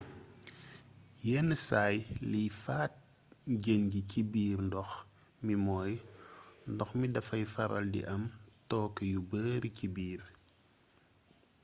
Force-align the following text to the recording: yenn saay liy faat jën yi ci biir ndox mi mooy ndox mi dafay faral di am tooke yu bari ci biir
yenn 1.25 1.49
saay 1.67 1.95
liy 2.31 2.47
faat 2.63 2.93
jën 3.63 3.83
yi 3.93 4.01
ci 4.11 4.19
biir 4.31 4.57
ndox 4.67 4.91
mi 5.45 5.53
mooy 5.65 5.93
ndox 6.73 6.89
mi 6.99 7.05
dafay 7.15 7.43
faral 7.53 7.85
di 7.93 8.01
am 8.13 8.23
tooke 8.69 9.03
yu 9.13 9.19
bari 9.29 9.69
ci 9.77 9.85
biir 9.95 10.21